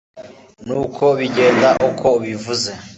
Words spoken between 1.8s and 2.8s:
uko ubivuze